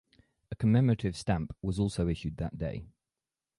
[0.49, 2.87] A commemorative stamp was also issued that day.